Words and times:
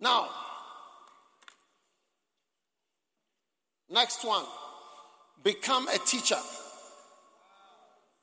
Now, 0.00 0.28
next 3.88 4.24
one 4.24 4.44
become 5.42 5.88
a 5.88 5.98
teacher. 5.98 6.40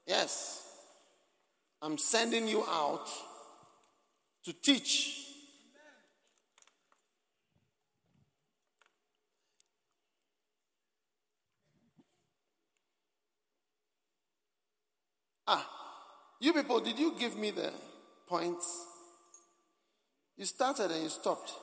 Yes, 0.06 0.64
I'm 1.82 1.98
sending 1.98 2.48
you 2.48 2.64
out 2.68 3.08
to 4.46 4.54
teach. 4.54 5.18
Ah, 15.48 15.68
you 16.40 16.54
people, 16.54 16.80
did 16.80 17.00
you 17.00 17.14
give 17.18 17.38
me 17.38 17.52
the 17.52 17.72
points? 18.28 18.91
You 20.42 20.48
started 20.48 20.90
and 20.90 21.04
you 21.04 21.10
stopped. 21.10 21.54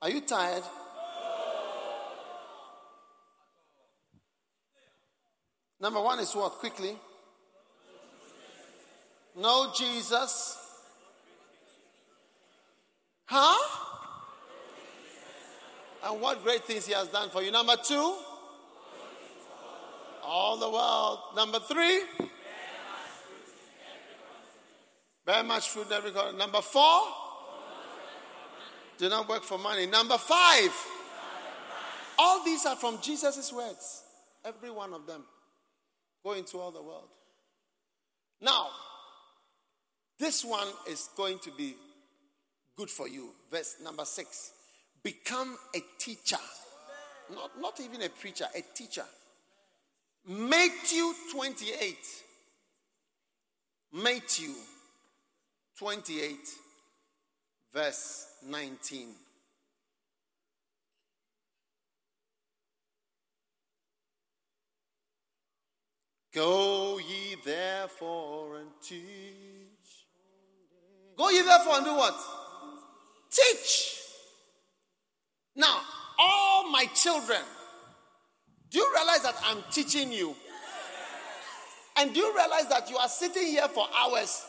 Are 0.00 0.08
you 0.08 0.20
tired? 0.20 0.62
Number 5.80 6.00
one 6.00 6.20
is 6.20 6.32
what? 6.32 6.52
Quickly. 6.52 6.94
No 9.36 9.72
Jesus. 9.76 10.56
Huh? 13.24 13.58
And 16.04 16.20
what 16.20 16.44
great 16.44 16.62
things 16.62 16.86
he 16.86 16.92
has 16.92 17.08
done 17.08 17.28
for 17.30 17.42
you. 17.42 17.50
Number 17.50 17.74
two, 17.84 18.14
all 20.22 20.58
the 20.58 20.70
world. 20.70 21.18
Number 21.34 21.58
three, 21.58 22.02
bear 25.26 25.42
much 25.42 25.70
fruit 25.70 25.88
in 25.88 25.92
every 25.94 26.12
corner. 26.12 26.38
Number 26.38 26.60
four, 26.60 27.29
do 29.00 29.08
not 29.08 29.28
work 29.28 29.42
for 29.42 29.58
money. 29.58 29.86
Number 29.86 30.18
five, 30.18 30.70
all 32.18 32.44
these 32.44 32.66
are 32.66 32.76
from 32.76 32.98
Jesus' 33.00 33.50
words. 33.50 34.02
Every 34.44 34.70
one 34.70 34.92
of 34.92 35.06
them. 35.06 35.24
Go 36.22 36.32
into 36.32 36.58
all 36.58 36.70
the 36.70 36.82
world. 36.82 37.08
Now, 38.42 38.68
this 40.18 40.44
one 40.44 40.68
is 40.86 41.08
going 41.16 41.38
to 41.40 41.50
be 41.50 41.74
good 42.76 42.90
for 42.90 43.08
you. 43.08 43.30
Verse 43.50 43.76
number 43.82 44.04
six. 44.04 44.52
Become 45.02 45.56
a 45.74 45.80
teacher. 45.98 46.36
Not, 47.34 47.50
not 47.58 47.80
even 47.80 48.02
a 48.02 48.10
preacher, 48.10 48.44
a 48.54 48.60
teacher. 48.74 49.04
Matthew 50.28 51.14
28. 51.32 51.96
Matthew 53.92 54.52
28, 55.78 56.36
verse 57.72 58.26
19. 58.46 59.08
Go 66.32 66.98
ye 66.98 67.36
therefore 67.44 68.58
and 68.58 68.68
teach. 68.82 68.96
Go 71.16 71.28
ye 71.30 71.42
therefore 71.42 71.76
and 71.76 71.84
do 71.84 71.94
what? 71.94 72.16
Teach. 73.30 73.96
Now, 75.56 75.80
all 76.18 76.70
my 76.70 76.84
children, 76.94 77.40
do 78.70 78.78
you 78.78 78.92
realize 78.94 79.22
that 79.22 79.34
I'm 79.44 79.62
teaching 79.72 80.12
you? 80.12 80.36
And 81.96 82.14
do 82.14 82.20
you 82.20 82.34
realize 82.34 82.68
that 82.68 82.88
you 82.88 82.96
are 82.96 83.08
sitting 83.08 83.46
here 83.46 83.66
for 83.68 83.86
hours? 83.98 84.46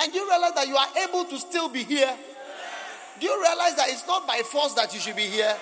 And 0.00 0.12
do 0.12 0.18
you 0.18 0.28
realize 0.28 0.54
that 0.54 0.68
you 0.68 0.76
are 0.76 0.88
able 1.08 1.24
to 1.24 1.38
still 1.38 1.68
be 1.68 1.82
here? 1.82 2.14
Do 3.20 3.26
you 3.26 3.40
realize 3.40 3.74
that 3.76 3.88
it's 3.88 4.06
not 4.06 4.26
by 4.26 4.38
force 4.38 4.74
that 4.74 4.94
you 4.94 5.00
should 5.00 5.16
be 5.16 5.26
here? 5.26 5.56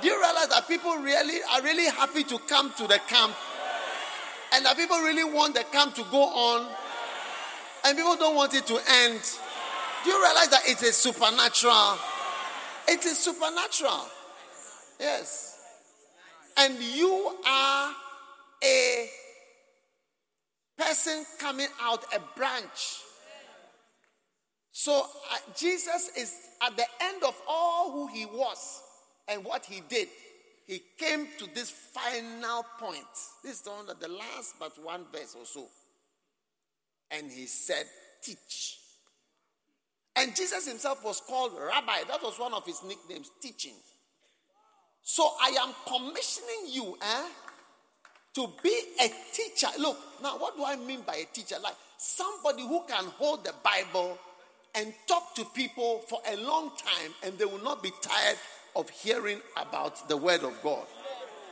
Do 0.00 0.08
you 0.08 0.20
realize 0.20 0.48
that 0.48 0.68
people 0.68 0.96
really 0.96 1.40
are 1.52 1.62
really 1.62 1.86
happy 1.86 2.22
to 2.24 2.38
come 2.40 2.72
to 2.76 2.86
the 2.86 3.00
camp? 3.08 3.34
And 4.52 4.64
that 4.64 4.76
people 4.76 4.98
really 4.98 5.24
want 5.24 5.54
the 5.54 5.64
camp 5.64 5.94
to 5.94 6.04
go 6.10 6.22
on? 6.22 6.66
And 7.84 7.96
people 7.96 8.16
don't 8.16 8.36
want 8.36 8.54
it 8.54 8.66
to 8.66 8.74
end? 8.74 9.20
Do 10.04 10.10
you 10.10 10.22
realize 10.22 10.48
that 10.48 10.68
it 10.68 10.82
is 10.82 10.96
supernatural? 10.96 11.98
It 12.86 13.04
is 13.04 13.18
supernatural. 13.18 14.06
Yes. 15.00 15.58
And 16.56 16.78
you 16.78 17.36
are 17.46 17.92
a 18.62 19.08
person 20.76 21.24
coming 21.38 21.68
out, 21.80 22.04
a 22.14 22.20
branch. 22.36 23.02
So 24.80 25.02
uh, 25.02 25.36
Jesus 25.56 26.08
is 26.16 26.32
at 26.64 26.76
the 26.76 26.84
end 27.00 27.24
of 27.24 27.34
all 27.48 27.90
who 27.90 28.06
he 28.06 28.26
was 28.26 28.80
and 29.26 29.44
what 29.44 29.64
he 29.64 29.82
did. 29.88 30.06
He 30.68 30.80
came 30.96 31.26
to 31.40 31.52
this 31.52 31.68
final 31.68 32.64
point. 32.78 33.02
This 33.42 33.54
is 33.54 33.60
the 33.62 33.96
the 34.00 34.06
last 34.06 34.54
but 34.60 34.80
one 34.80 35.04
verse 35.12 35.34
or 35.36 35.44
so. 35.44 35.66
And 37.10 37.28
he 37.28 37.46
said, 37.46 37.86
Teach. 38.22 38.78
And 40.14 40.36
Jesus 40.36 40.68
himself 40.68 41.04
was 41.04 41.20
called 41.26 41.54
Rabbi. 41.58 42.04
That 42.06 42.22
was 42.22 42.38
one 42.38 42.54
of 42.54 42.64
his 42.64 42.80
nicknames, 42.84 43.32
teaching. 43.42 43.74
So 45.02 45.28
I 45.42 45.56
am 45.60 45.74
commissioning 45.88 46.68
you 46.68 46.96
eh, 47.02 47.28
to 48.34 48.48
be 48.62 48.80
a 49.00 49.10
teacher. 49.32 49.66
Look, 49.80 49.98
now 50.22 50.38
what 50.38 50.56
do 50.56 50.64
I 50.64 50.76
mean 50.76 51.00
by 51.04 51.16
a 51.16 51.24
teacher? 51.24 51.56
Like 51.60 51.74
somebody 51.96 52.62
who 52.62 52.84
can 52.86 53.06
hold 53.18 53.44
the 53.44 53.54
Bible 53.64 54.16
and 54.78 54.94
talk 55.08 55.34
to 55.34 55.44
people 55.44 55.98
for 56.08 56.20
a 56.30 56.36
long 56.36 56.70
time 56.70 57.12
and 57.24 57.36
they 57.36 57.44
will 57.44 57.62
not 57.64 57.82
be 57.82 57.90
tired 58.00 58.36
of 58.76 58.88
hearing 58.90 59.40
about 59.56 60.08
the 60.08 60.16
word 60.16 60.44
of 60.44 60.56
God. 60.62 60.86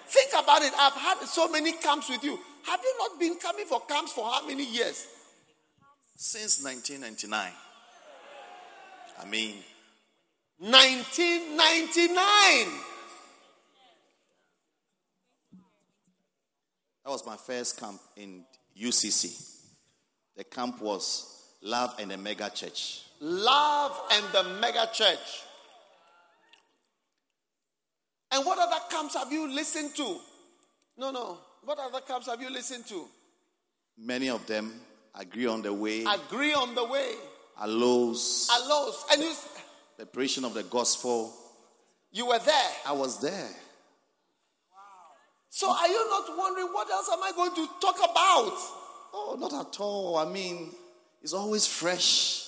Think 0.06 0.30
about 0.40 0.62
it. 0.62 0.72
I've 0.78 0.92
had 0.92 1.18
so 1.24 1.48
many 1.48 1.72
camps 1.72 2.08
with 2.08 2.22
you. 2.22 2.38
Have 2.66 2.80
you 2.82 2.94
not 2.98 3.18
been 3.18 3.36
coming 3.36 3.66
for 3.66 3.80
camps 3.80 4.12
for 4.12 4.24
how 4.24 4.46
many 4.46 4.64
years? 4.64 5.08
Since 6.14 6.62
1999. 6.62 7.52
I 9.18 9.24
mean, 9.24 9.56
1999. 10.58 12.16
That 17.04 17.10
was 17.10 17.26
my 17.26 17.36
first 17.36 17.80
camp 17.80 18.00
in 18.16 18.44
UCC. 18.80 19.42
The 20.36 20.44
camp 20.44 20.80
was 20.80 21.32
Love 21.62 21.96
and 21.98 22.12
the 22.12 22.16
Mega 22.16 22.50
Church. 22.50 23.05
Love 23.20 23.98
and 24.12 24.24
the 24.32 24.44
Mega 24.60 24.88
Church. 24.92 25.42
And 28.32 28.44
what 28.44 28.58
other 28.58 28.82
camps 28.90 29.14
have 29.16 29.32
you 29.32 29.50
listened 29.52 29.94
to? 29.96 30.18
No, 30.98 31.10
no. 31.10 31.38
What 31.64 31.78
other 31.78 32.00
camps 32.00 32.26
have 32.26 32.40
you 32.40 32.50
listened 32.50 32.86
to? 32.86 33.06
Many 33.98 34.28
of 34.28 34.46
them 34.46 34.72
agree 35.14 35.46
on 35.46 35.62
the 35.62 35.72
way. 35.72 36.04
Agree 36.04 36.52
on 36.52 36.74
the 36.74 36.84
way. 36.84 37.12
Allos. 37.60 38.48
Allos. 38.50 39.04
And 39.12 39.22
you. 39.22 39.32
The 39.98 40.06
preaching 40.06 40.44
of 40.44 40.54
the 40.54 40.64
gospel. 40.64 41.32
You 42.12 42.26
were 42.26 42.38
there. 42.38 42.70
I 42.86 42.92
was 42.92 43.18
there. 43.20 43.32
Wow. 43.32 44.78
So 45.48 45.70
are 45.70 45.88
you 45.88 46.10
not 46.10 46.36
wondering 46.36 46.68
what 46.68 46.90
else 46.90 47.08
am 47.12 47.22
I 47.22 47.32
going 47.32 47.54
to 47.54 47.66
talk 47.80 47.96
about? 47.96 48.52
Oh, 49.14 49.36
not 49.38 49.54
at 49.54 49.80
all. 49.80 50.16
I 50.18 50.26
mean, 50.26 50.70
it's 51.22 51.32
always 51.32 51.66
fresh. 51.66 52.45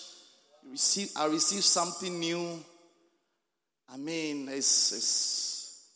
Receive, 0.71 1.11
I 1.17 1.27
receive 1.27 1.65
something 1.65 2.19
new. 2.19 2.63
I 3.89 3.97
mean, 3.97 4.49
it's 4.49 4.93
it's, 4.93 5.89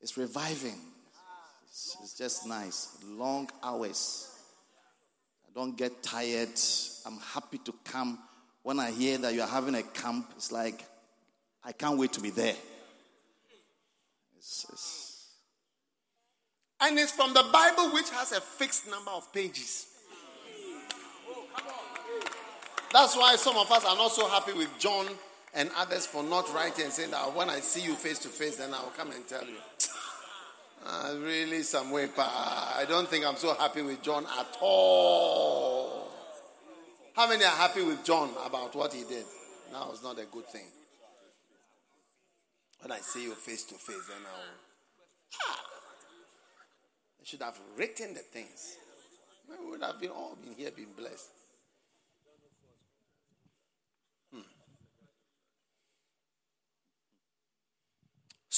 it's 0.00 0.16
reviving. 0.16 0.78
It's, 1.68 1.96
it's 2.02 2.18
just 2.18 2.46
nice. 2.46 2.98
Long 3.06 3.48
hours. 3.62 4.28
I 5.46 5.52
don't 5.54 5.76
get 5.76 6.02
tired. 6.02 6.58
I'm 7.06 7.18
happy 7.18 7.58
to 7.58 7.74
come. 7.84 8.18
When 8.62 8.80
I 8.80 8.90
hear 8.90 9.18
that 9.18 9.34
you 9.34 9.42
are 9.42 9.48
having 9.48 9.74
a 9.74 9.82
camp, 9.82 10.32
it's 10.36 10.50
like 10.50 10.84
I 11.64 11.72
can't 11.72 11.98
wait 11.98 12.12
to 12.14 12.20
be 12.20 12.30
there. 12.30 12.56
It's, 14.36 14.66
it's, 14.72 15.28
and 16.80 16.98
it's 16.98 17.12
from 17.12 17.32
the 17.32 17.44
Bible, 17.52 17.90
which 17.90 18.10
has 18.10 18.32
a 18.32 18.40
fixed 18.40 18.90
number 18.90 19.12
of 19.12 19.32
pages. 19.32 19.86
That's 22.92 23.16
why 23.16 23.36
some 23.36 23.56
of 23.56 23.70
us 23.70 23.84
are 23.84 23.96
not 23.96 24.12
so 24.12 24.28
happy 24.28 24.52
with 24.52 24.68
John 24.78 25.06
and 25.54 25.70
others 25.76 26.06
for 26.06 26.22
not 26.22 26.52
writing 26.54 26.84
and 26.84 26.92
saying 26.92 27.10
that 27.12 27.34
when 27.34 27.48
I 27.48 27.60
see 27.60 27.82
you 27.82 27.94
face 27.94 28.18
to 28.20 28.28
face, 28.28 28.56
then 28.56 28.74
I'll 28.74 28.92
come 28.96 29.10
and 29.10 29.26
tell 29.26 29.44
you. 29.44 29.56
Uh, 30.86 31.14
really, 31.20 31.62
some 31.62 31.90
way, 31.90 32.08
I 32.18 32.84
don't 32.88 33.08
think 33.08 33.24
I'm 33.24 33.36
so 33.36 33.54
happy 33.54 33.82
with 33.82 34.02
John 34.02 34.26
at 34.38 34.56
all. 34.60 36.10
How 37.14 37.28
many 37.28 37.44
are 37.44 37.48
happy 37.48 37.82
with 37.82 38.04
John 38.04 38.30
about 38.44 38.74
what 38.74 38.92
he 38.92 39.04
did? 39.04 39.24
Now 39.72 39.88
it's 39.90 40.02
not 40.02 40.18
a 40.18 40.24
good 40.24 40.46
thing. 40.46 40.66
When 42.80 42.92
I 42.92 42.98
see 42.98 43.22
you 43.22 43.34
face 43.34 43.64
to 43.64 43.74
face, 43.74 44.06
then 44.08 44.18
I'll. 44.26 45.48
Ah, 45.48 45.60
I 47.20 47.24
should 47.24 47.42
have 47.42 47.58
written 47.76 48.14
the 48.14 48.20
things. 48.20 48.76
We 49.48 49.70
would 49.70 49.82
have 49.82 50.00
been 50.00 50.10
all 50.10 50.36
been 50.42 50.54
here, 50.54 50.70
been 50.70 50.92
blessed. 50.96 51.28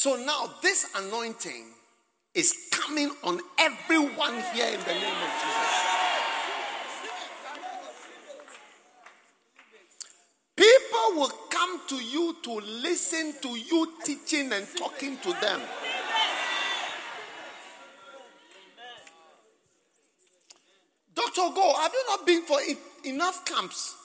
So 0.05 0.17
now 0.17 0.51
this 0.61 0.87
anointing 0.95 1.65
is 2.35 2.69
coming 2.71 3.11
on 3.23 3.41
everyone 3.59 4.35
here 4.53 4.67
in 4.67 4.81
the 4.81 4.93
name 4.93 5.17
of 5.17 5.31
Jesus. 5.41 5.75
People 10.57 11.09
will 11.15 11.33
come 11.49 11.81
to 11.89 11.95
you 11.95 12.37
to 12.43 12.53
listen 12.83 13.33
to 13.41 13.49
you 13.49 13.95
teaching 14.05 14.53
and 14.53 14.67
talking 14.77 15.17
to 15.23 15.33
them. 15.41 15.63
Dr. 21.15 21.55
Go, 21.55 21.75
have 21.81 21.93
you 21.95 22.05
not 22.11 22.27
been 22.27 22.43
for 22.43 22.59
enough 23.07 23.47
camps? 23.47 23.97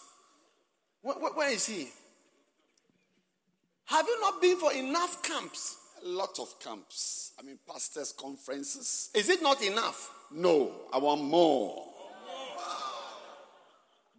where, 1.01 1.17
where 1.17 1.51
is 1.51 1.65
he? 1.65 1.89
Have 3.87 4.07
you 4.07 4.21
not 4.21 4.41
been 4.41 4.55
for 4.55 4.71
enough 4.71 5.21
camps? 5.21 5.75
A 6.03 6.07
lot 6.07 6.39
of 6.39 6.59
camps. 6.59 7.33
I 7.39 7.43
mean, 7.43 7.59
pastors' 7.67 8.13
conferences. 8.13 9.09
Is 9.13 9.29
it 9.29 9.41
not 9.41 9.61
enough? 9.61 10.11
No, 10.31 10.71
I 10.93 10.97
want 10.97 11.23
more. 11.23 11.85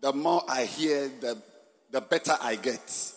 The 0.01 0.13
more 0.13 0.43
I 0.49 0.65
hear, 0.65 1.11
the, 1.21 1.37
the 1.91 2.01
better 2.01 2.35
I 2.41 2.57
get. 2.57 3.13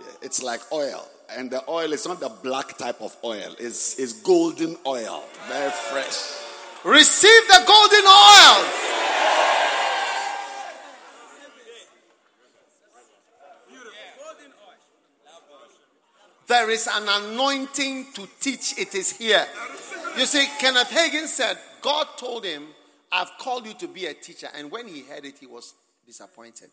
Yeah, 0.00 0.06
it's 0.22 0.42
like 0.42 0.60
oil. 0.72 1.06
And 1.36 1.50
the 1.50 1.68
oil 1.68 1.92
is 1.92 2.06
not 2.06 2.20
the 2.20 2.28
black 2.28 2.78
type 2.78 3.00
of 3.00 3.16
oil, 3.24 3.54
it's, 3.58 3.98
it's 3.98 4.12
golden 4.12 4.76
oil, 4.86 5.24
very 5.48 5.72
fresh. 5.72 6.46
Receive 6.84 7.48
the 7.48 7.64
golden 7.66 8.04
oil. 8.06 8.95
There 16.56 16.70
is 16.70 16.88
an 16.90 17.06
anointing 17.06 18.12
to 18.14 18.26
teach. 18.40 18.78
It 18.78 18.94
is 18.94 19.14
here. 19.14 19.46
You 20.16 20.24
see, 20.24 20.46
Kenneth 20.58 20.88
Hagin 20.88 21.26
said, 21.26 21.58
God 21.82 22.06
told 22.16 22.46
him, 22.46 22.68
I've 23.12 23.30
called 23.38 23.66
you 23.66 23.74
to 23.74 23.86
be 23.86 24.06
a 24.06 24.14
teacher. 24.14 24.48
And 24.56 24.70
when 24.70 24.88
he 24.88 25.02
heard 25.02 25.26
it, 25.26 25.36
he 25.38 25.46
was 25.46 25.74
disappointed 26.06 26.70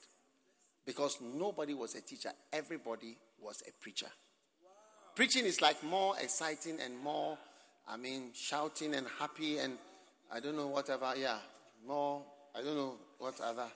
because 0.85 1.17
nobody 1.21 1.73
was 1.73 1.95
a 1.95 2.01
teacher, 2.01 2.29
everybody 2.53 3.17
was 3.41 3.61
a 3.67 3.73
preacher. 3.83 4.07
Preaching 5.15 5.43
is 5.43 5.61
like 5.61 5.83
more 5.83 6.15
exciting 6.17 6.77
and 6.79 6.97
more, 6.99 7.37
I 7.85 7.97
mean, 7.97 8.29
shouting 8.33 8.95
and 8.95 9.05
happy 9.19 9.57
and 9.57 9.73
I 10.31 10.39
don't 10.39 10.55
know, 10.55 10.67
whatever. 10.67 11.13
Yeah, 11.17 11.39
more, 11.85 12.21
I 12.55 12.61
don't 12.61 12.77
know 12.77 12.93
what 13.19 13.37
other 13.41 13.67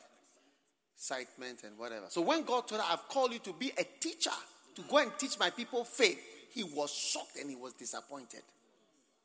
excitement 0.95 1.63
and 1.65 1.77
whatever. 1.77 2.05
So 2.07 2.21
when 2.21 2.45
God 2.45 2.65
told 2.65 2.79
her, 2.79 2.87
I've 2.89 3.09
called 3.09 3.33
you 3.33 3.39
to 3.39 3.51
be 3.51 3.73
a 3.77 3.83
teacher, 3.99 4.31
to 4.77 4.83
go 4.83 4.99
and 4.99 5.11
teach 5.17 5.39
my 5.39 5.49
people 5.49 5.83
faith, 5.83 6.19
he 6.53 6.63
was 6.63 6.93
shocked 6.93 7.37
and 7.39 7.49
he 7.49 7.55
was 7.55 7.73
disappointed. 7.73 8.43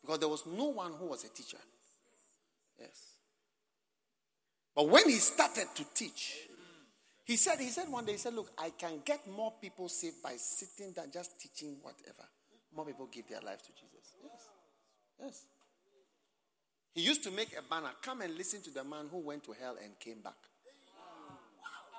Because 0.00 0.18
there 0.18 0.28
was 0.28 0.44
no 0.46 0.64
one 0.68 0.92
who 0.98 1.06
was 1.06 1.24
a 1.24 1.28
teacher. 1.28 1.58
Yes. 2.80 3.16
But 4.74 4.88
when 4.88 5.08
he 5.08 5.16
started 5.16 5.66
to 5.74 5.84
teach, 5.94 6.48
he 7.24 7.36
said, 7.36 7.58
he 7.60 7.68
said 7.68 7.90
one 7.90 8.06
day, 8.06 8.12
he 8.12 8.18
said, 8.18 8.34
Look, 8.34 8.50
I 8.58 8.70
can 8.70 9.02
get 9.04 9.30
more 9.30 9.52
people 9.60 9.90
saved 9.90 10.22
by 10.22 10.32
sitting 10.36 10.92
than 10.94 11.12
just 11.12 11.38
teaching 11.38 11.76
whatever. 11.82 12.26
More 12.74 12.86
people 12.86 13.06
give 13.12 13.28
their 13.28 13.40
life 13.40 13.62
to 13.62 13.72
Jesus. 13.72 14.14
Yes. 14.22 14.48
Yes. 15.20 15.44
He 16.94 17.02
used 17.02 17.22
to 17.24 17.30
make 17.30 17.52
a 17.56 17.62
banner, 17.62 17.90
come 18.00 18.22
and 18.22 18.34
listen 18.36 18.62
to 18.62 18.70
the 18.70 18.84
man 18.84 19.06
who 19.10 19.18
went 19.18 19.44
to 19.44 19.52
hell 19.52 19.76
and 19.82 19.98
came 20.00 20.22
back. 20.22 20.32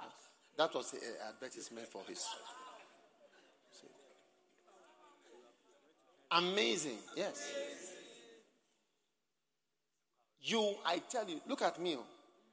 Yes. 0.01 0.11
That 0.57 0.73
was 0.73 0.93
an 0.93 0.99
uh, 0.99 1.29
advertisement 1.29 1.87
for 1.87 2.01
his 2.07 2.25
Amazing. 6.33 6.97
Yes. 7.15 7.49
You, 10.41 10.75
I 10.85 11.01
tell 11.09 11.29
you, 11.29 11.39
look 11.47 11.61
at 11.61 11.79
me, 11.79 11.95
oh, 11.97 12.03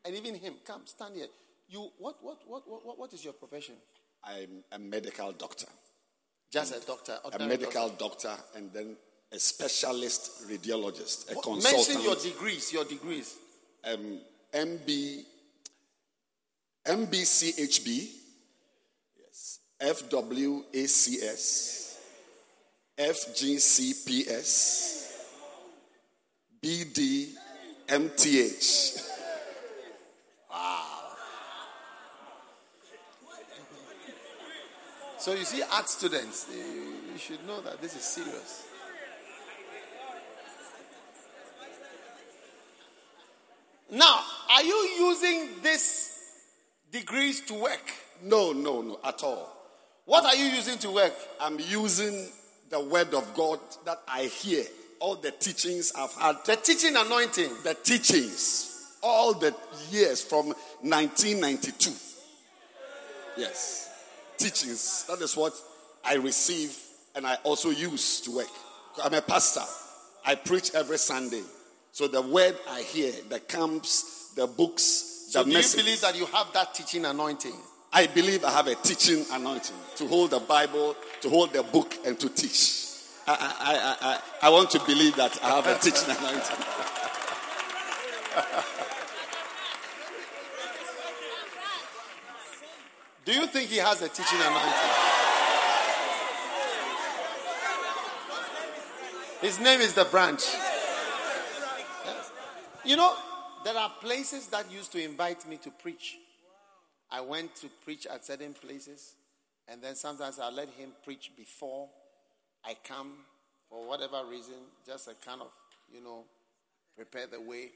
and 0.05 0.15
even 0.15 0.37
him. 0.37 0.55
Come, 0.65 0.83
stand 0.85 1.17
here. 1.17 1.27
You, 1.69 1.91
what, 1.99 2.23
what, 2.23 2.39
what, 2.47 2.63
what, 2.69 2.97
what 2.99 3.13
is 3.13 3.25
your 3.25 3.33
profession? 3.33 3.75
I'm 4.23 4.63
a 4.71 4.79
medical 4.79 5.33
doctor. 5.33 5.67
Just 6.53 6.77
a 6.77 6.81
doctor. 6.87 7.19
A 7.33 7.39
medical 7.39 7.89
doctor. 7.91 8.29
doctor, 8.29 8.37
and 8.57 8.73
then 8.73 8.97
a 9.33 9.39
specialist 9.39 10.49
radiologist, 10.49 11.31
a 11.31 11.35
what, 11.35 11.45
consultant. 11.45 11.89
Mention 11.89 12.03
your 12.03 12.17
degrees. 12.17 12.73
Your 12.73 12.85
degrees. 12.85 13.37
Um, 13.85 14.19
MB, 14.53 15.23
MBCHB. 16.87 18.09
Yes. 19.17 19.61
FWACS. 19.81 21.90
FGCPS, 23.01 24.29
BDMTH. 26.63 27.39
Wow. 30.51 30.85
So 35.19 35.33
you 35.33 35.45
see, 35.45 35.63
art 35.63 35.89
students, 35.89 36.47
you 36.53 37.17
should 37.17 37.47
know 37.47 37.63
that 37.63 37.81
this 37.81 37.97
is 37.97 38.03
serious. 38.03 38.67
Now, 43.91 44.21
are 44.53 44.63
you 44.63 44.77
using 44.99 45.49
these 45.63 46.19
degrees 46.93 47.41
to 47.47 47.55
work? 47.55 47.91
No, 48.23 48.53
no, 48.53 48.83
no, 48.83 48.99
at 49.03 49.23
all. 49.25 49.57
What 50.05 50.27
are 50.27 50.35
you 50.37 50.45
using 50.45 50.77
to 50.79 50.91
work? 50.91 51.15
I'm 51.41 51.59
using 51.59 52.29
the 52.71 52.81
word 52.81 53.13
of 53.15 53.35
God 53.35 53.61
that 53.85 54.01
I 54.09 54.25
hear, 54.25 54.65
all 55.01 55.17
the 55.17 55.33
teachings 55.33 55.93
I've 55.97 56.13
had. 56.15 56.37
The 56.45 56.57
teaching 56.57 56.97
anointing. 56.97 57.51
The 57.65 57.75
teachings. 57.75 58.97
All 59.03 59.35
the 59.35 59.55
years 59.91 60.23
from 60.23 60.47
1992. 60.81 61.91
Yes. 63.37 63.91
Teachings. 64.39 65.05
That 65.09 65.21
is 65.21 65.37
what 65.37 65.53
I 66.05 66.15
receive 66.15 66.77
and 67.15 67.27
I 67.27 67.37
also 67.43 67.71
use 67.71 68.21
to 68.23 68.37
work. 68.37 68.49
I'm 69.03 69.15
a 69.15 69.23
pastor. 69.23 69.63
I 70.25 70.35
preach 70.35 70.75
every 70.75 70.99
Sunday. 70.99 71.43
So 71.93 72.07
the 72.07 72.23
word 72.23 72.57
I 72.69 72.83
hear, 72.83 73.13
the 73.29 73.41
camps, 73.41 74.33
the 74.37 74.47
books, 74.47 74.83
so 75.31 75.43
the 75.43 75.51
do 75.51 75.57
you 75.57 75.77
believe 75.77 76.01
that 76.03 76.17
you 76.17 76.27
have 76.27 76.53
that 76.53 76.75
teaching 76.75 77.05
anointing? 77.05 77.55
I 77.93 78.07
believe 78.07 78.45
I 78.45 78.51
have 78.53 78.69
a 78.69 78.77
teaching 78.77 79.25
anointing 79.33 79.77
to 79.97 80.07
hold 80.07 80.31
the 80.31 80.39
Bible, 80.39 80.95
to 81.23 81.29
hold 81.29 81.53
the 81.53 81.65
book, 81.65 81.93
and 82.07 82.19
to 82.21 82.29
teach. 82.29 82.87
I, 83.27 83.33
I, 83.33 84.09
I, 84.09 84.47
I, 84.47 84.51
want 84.51 84.71
to 84.71 84.81
believe 84.87 85.17
that 85.17 85.39
I 85.43 85.57
have 85.57 85.67
a 85.67 85.75
teaching 85.79 86.09
anointing. 86.19 86.57
Do 93.25 93.33
you 93.33 93.47
think 93.49 93.71
he 93.71 93.79
has 93.79 94.03
a 94.03 94.09
teaching 94.09 94.39
anointing? 94.41 95.11
His 99.41 99.59
name 99.59 99.81
is 99.81 99.95
the 99.95 100.05
branch. 100.05 100.43
You 102.85 102.97
know, 102.97 103.15
there 103.65 103.77
are 103.77 103.91
places 104.01 104.47
that 104.49 104.71
used 104.71 104.93
to 104.93 105.03
invite 105.03 105.47
me 105.49 105.57
to 105.59 105.71
preach. 105.71 106.19
I 107.13 107.21
went 107.21 107.57
to 107.57 107.69
preach 107.85 108.07
at 108.07 108.25
certain 108.25 108.55
places, 108.55 109.15
and 109.67 109.83
then 109.83 109.97
sometimes 109.97 110.39
I 110.39 110.51
let 110.51 110.69
him 110.71 110.91
preach 111.05 111.33
before 111.37 111.89
I 112.65 112.77
come 112.85 113.13
for 113.69 113.87
whatever 113.87 114.23
reason, 114.29 114.55
just 114.87 115.09
a 115.09 115.15
kind 115.25 115.41
of, 115.41 115.49
you 115.93 116.03
know, 116.03 116.25
prepare 116.97 117.27
the 117.27 117.41
way. 117.41 117.71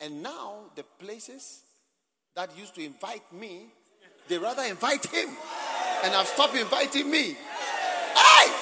And 0.00 0.22
now 0.22 0.70
the 0.76 0.84
places 0.98 1.62
that 2.34 2.56
used 2.56 2.74
to 2.76 2.84
invite 2.84 3.32
me, 3.32 3.66
they 4.28 4.38
rather 4.38 4.62
invite 4.62 5.06
him. 5.06 5.28
And 6.04 6.14
I've 6.14 6.26
stopped 6.26 6.56
inviting 6.56 7.10
me. 7.10 7.36
Hey! 8.14 8.52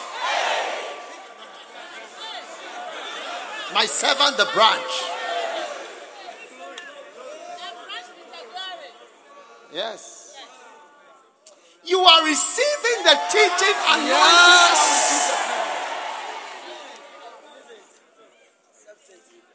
My 3.73 3.87
servant, 3.87 4.37
the 4.37 4.49
branch. 4.53 5.20
Yes. 9.73 10.35
You 11.85 12.00
are 12.00 12.27
receiving 12.27 13.05
the 13.05 13.19
teaching 13.31 13.75
and 13.89 14.03
yes. 14.07 15.37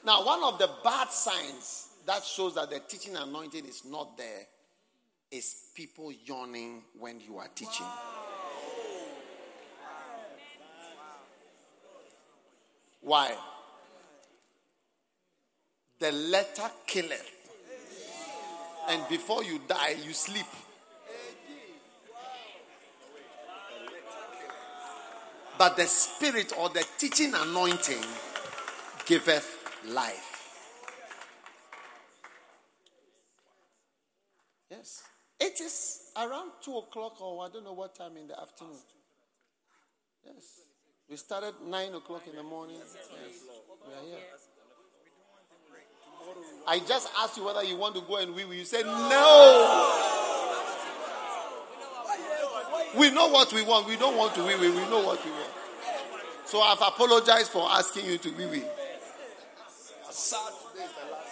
Now, 0.05 0.23
one 0.25 0.43
of 0.43 0.59
the 0.59 0.69
bad 0.83 1.09
signs 1.09 1.89
that 2.05 2.23
shows 2.23 2.55
that 2.55 2.69
the 2.69 2.79
teaching 2.79 3.15
anointing 3.15 3.65
is 3.65 3.83
not 3.85 4.17
there 4.17 4.43
is 5.31 5.55
people 5.75 6.11
yawning 6.25 6.83
when 6.99 7.19
you 7.19 7.37
are 7.37 7.47
teaching. 7.55 7.87
Why? 13.01 13.35
The 15.99 16.11
letter 16.11 16.69
killeth 16.85 17.34
and 18.89 19.07
before 19.09 19.43
you 19.43 19.59
die, 19.67 19.95
you 20.05 20.13
sleep. 20.13 20.45
but 25.57 25.77
the 25.77 25.85
spirit 25.85 26.53
or 26.57 26.69
the 26.69 26.85
teaching 26.97 27.33
anointing 27.33 28.03
giveth 29.05 29.57
life. 29.87 30.31
Yes. 34.69 35.03
It 35.39 35.59
is 35.61 36.11
around 36.17 36.51
2 36.63 36.77
o'clock 36.77 37.21
or 37.21 37.45
I 37.45 37.49
don't 37.49 37.63
know 37.63 37.73
what 37.73 37.95
time 37.95 38.17
in 38.17 38.27
the 38.27 38.39
afternoon. 38.39 38.77
Yes. 40.25 40.61
We 41.09 41.17
started 41.17 41.53
9 41.63 41.93
o'clock 41.93 42.23
in 42.27 42.35
the 42.35 42.43
morning. 42.43 42.77
Yes. 42.77 42.95
We 43.87 43.93
are 43.93 44.17
here. 44.17 44.25
I 46.67 46.79
just 46.79 47.09
asked 47.19 47.37
you 47.37 47.45
whether 47.45 47.63
you 47.63 47.75
want 47.77 47.95
to 47.95 48.01
go 48.01 48.17
and 48.17 48.33
wee 48.35 48.45
wee. 48.45 48.57
You 48.59 48.65
said 48.65 48.85
no. 48.85 49.91
We 52.97 53.11
know 53.11 53.27
what 53.27 53.51
we 53.53 53.61
want. 53.63 53.87
We 53.87 53.97
don't 53.97 54.17
want 54.17 54.33
to 54.35 54.43
wee. 54.43 54.55
We 54.57 54.69
know 54.89 55.01
what 55.03 55.23
we 55.23 55.31
want. 55.31 55.51
So 56.45 56.61
I've 56.61 56.81
apologized 56.81 57.51
for 57.51 57.67
asking 57.69 58.05
you 58.05 58.17
to 58.17 58.29
wee 58.31 58.45
wee. 58.45 58.63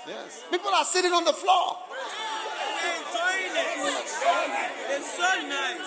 Yes. 0.05 0.43
People 0.51 0.69
are 0.69 0.83
sitting 0.85 1.13
on 1.13 1.23
the 1.23 1.33
floor. 1.33 1.77
It's 4.89 5.17
so 5.17 5.47
nice. 5.47 5.79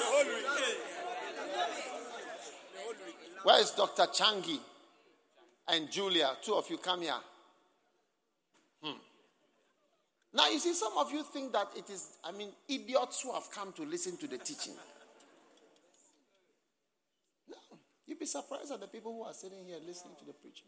Where 3.43 3.61
is 3.61 3.71
Dr. 3.73 4.07
Changi 4.07 4.59
and 5.69 5.91
Julia? 5.91 6.31
Two 6.43 6.55
of 6.55 6.69
you 6.69 6.79
come 6.79 7.03
here. 7.03 7.15
Hmm. 8.83 8.99
Now, 10.35 10.49
you 10.49 10.59
see, 10.59 10.75
some 10.75 10.93
of 10.99 11.11
you 11.13 11.23
think 11.23 11.53
that 11.53 11.69
it 11.77 11.89
is, 11.91 12.19
I 12.23 12.33
mean, 12.33 12.51
idiots 12.69 13.23
who 13.23 13.33
have 13.33 13.51
come 13.51 13.73
to 13.75 13.83
listen 13.83 14.17
to 14.19 14.27
the 14.27 14.39
teaching. 14.39 14.75
No, 17.49 17.57
you'd 18.07 18.19
be 18.19 18.27
surprised 18.27 18.71
at 18.73 18.81
the 18.81 18.87
people 18.87 19.13
who 19.13 19.23
are 19.23 19.35
sitting 19.35 19.65
here 19.65 19.79
listening 19.87 20.15
to 20.19 20.25
the 20.27 20.35
preaching. 20.35 20.67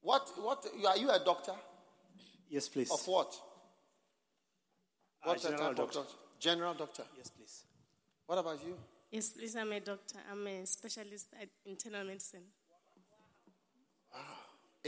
What, 0.00 0.30
what, 0.36 0.64
are 0.86 0.96
you 0.96 1.10
a 1.10 1.18
doctor? 1.22 1.52
Yes, 2.48 2.68
please. 2.68 2.90
Of 2.90 3.06
what? 3.06 3.34
Uh, 5.24 5.34
general 5.34 5.74
doctor. 5.74 5.98
doctor? 5.98 6.14
General 6.38 6.74
doctor. 6.74 7.02
Yes, 7.16 7.30
please. 7.30 7.64
What 8.26 8.38
about 8.38 8.64
you? 8.64 8.74
Yes, 9.10 9.30
please. 9.30 9.56
I'm 9.56 9.72
a 9.72 9.80
doctor. 9.80 10.18
I'm 10.30 10.46
a 10.46 10.64
specialist 10.66 11.28
at 11.40 11.48
internal 11.66 12.04
medicine. 12.04 12.44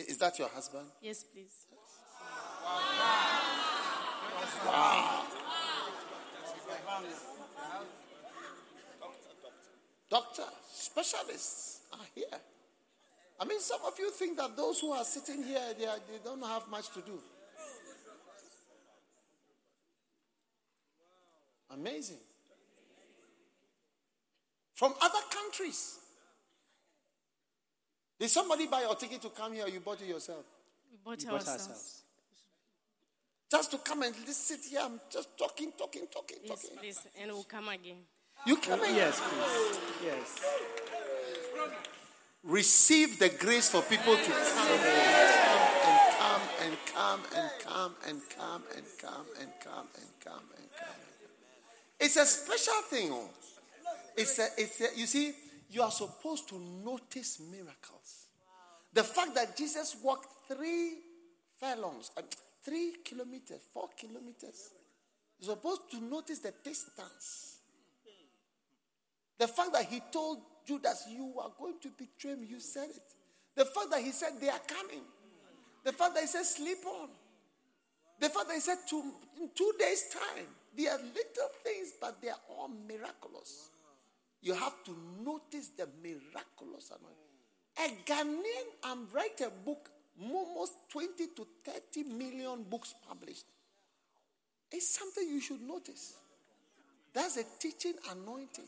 Is 0.09 0.17
that 0.19 0.39
your 0.39 0.49
husband? 0.49 0.87
Yes, 1.01 1.25
please. 1.25 1.67
Doctor, 10.09 10.43
specialists 10.73 11.81
are 11.93 12.07
here. 12.15 12.25
I 13.39 13.45
mean, 13.45 13.61
some 13.61 13.81
of 13.87 13.99
you 13.99 14.11
think 14.11 14.37
that 14.37 14.57
those 14.57 14.81
who 14.81 14.93
are 14.93 15.05
sitting 15.05 15.43
here, 15.43 15.63
they, 15.79 15.87
are, 15.87 15.97
they 16.11 16.19
don't 16.23 16.43
have 16.43 16.69
much 16.69 16.91
to 16.91 17.01
do. 17.01 17.19
Amazing. 21.71 22.19
From 24.75 24.95
other 25.01 25.21
countries. 25.31 26.00
Did 28.21 28.29
somebody 28.29 28.67
buy 28.67 28.83
your 28.83 28.95
ticket 28.97 29.23
to 29.23 29.31
come 29.31 29.55
here 29.55 29.65
or 29.65 29.69
you 29.69 29.81
bought 29.81 30.01
it 30.03 30.07
yourself? 30.09 30.45
We 30.91 30.99
bought 31.03 31.19
We 31.19 31.25
bought 31.25 31.35
ourselves. 31.37 31.63
ourselves. 31.69 32.03
Just 33.51 33.71
to 33.73 33.79
come 33.79 34.03
and 34.03 34.15
sit 34.15 34.61
here, 34.71 34.81
I'm 34.85 35.01
just 35.11 35.37
talking, 35.39 35.73
talking, 35.77 36.07
talking, 36.13 36.37
Yes, 36.45 36.63
talking. 36.63 36.79
please. 36.79 36.99
And 37.21 37.33
we'll 37.33 37.45
come 37.45 37.69
again. 37.71 37.97
You 38.47 38.57
come 38.59 38.85
in. 38.85 38.95
Yes, 38.95 39.21
please. 39.21 39.79
Yes. 40.05 40.41
receive 42.43 43.19
the 43.19 43.29
grace 43.31 43.69
for 43.71 43.83
people 43.83 44.17
to 44.17 44.31
come 44.31 44.71
and 44.71 44.81
come 46.19 46.43
and 46.63 46.77
come 46.95 47.21
and 47.37 47.51
come 47.65 47.95
and 48.07 48.21
come 48.37 48.63
and 48.77 48.85
come 49.01 49.27
and 49.41 49.51
come 49.65 49.87
and 49.97 50.11
come. 50.25 50.45
And 50.57 50.69
come. 50.79 50.95
It's 51.99 52.17
a 52.17 52.25
special 52.27 52.81
thing. 52.89 53.11
Oh. 53.13 53.29
It's 54.17 54.39
a, 54.39 54.47
it's 54.57 54.81
a, 54.81 54.87
you 54.99 55.07
see, 55.07 55.33
you 55.71 55.83
are 55.83 55.91
supposed 55.91 56.49
to 56.49 56.59
notice 56.59 57.41
miracles. 57.51 58.27
The 58.93 59.05
fact 59.05 59.35
that 59.37 59.57
Jesus 59.57 59.97
walked 60.03 60.27
three 60.49 60.95
furlongs, 61.59 62.11
uh, 62.17 62.23
three 62.65 62.95
kilometers, 63.05 63.61
four 63.73 63.89
kilometers, 63.97 64.71
you're 65.39 65.55
supposed 65.55 65.91
to 65.93 66.01
notice 66.01 66.41
the 66.41 66.53
distance. 66.65 67.59
The 69.39 69.49
fact 69.49 69.73
that 69.73 69.87
he 69.87 70.01
told 70.13 70.41
Judas, 70.67 71.07
You 71.11 71.35
are 71.41 71.51
going 71.59 71.79
to 71.83 71.89
betray 71.89 72.35
me, 72.35 72.47
you 72.47 72.61
said 72.61 72.91
it. 72.91 73.15
The 73.55 73.65
fact 73.65 73.91
that 73.91 74.01
he 74.01 74.11
said, 74.11 74.33
They 74.41 74.49
are 74.49 74.61
coming. 74.67 75.03
The 75.85 75.93
fact 75.93 76.15
that 76.15 76.21
he 76.21 76.27
said, 76.27 76.45
Sleep 76.45 76.79
on. 76.85 77.09
The 78.19 78.29
fact 78.29 78.49
that 78.49 78.55
he 78.55 78.61
said, 78.61 78.79
In 78.93 79.49
two 79.55 79.73
days' 79.79 80.05
time. 80.13 80.47
They 80.77 80.89
are 80.89 80.99
little 80.99 81.51
things, 81.65 81.93
but 82.01 82.21
they 82.21 82.29
are 82.29 82.41
all 82.51 82.69
miraculous. 82.69 83.71
You 84.43 84.55
have 84.55 84.83
to 84.85 84.97
notice 85.23 85.71
the 85.77 85.87
miraculous 86.03 86.91
anointing. 86.91 87.31
A 87.79 88.11
Ghanaian, 88.11 88.69
I'm 88.85 89.07
writing 89.13 89.47
a 89.47 89.51
book, 89.51 89.91
almost 90.21 90.73
20 90.91 91.27
to 91.37 91.47
30 91.65 92.05
million 92.05 92.63
books 92.63 92.95
published. 93.07 93.45
It's 94.73 94.89
something 94.89 95.27
you 95.29 95.41
should 95.41 95.61
notice. 95.63 96.15
That's 97.13 97.37
a 97.37 97.45
teaching 97.59 97.95
anointing. 98.11 98.65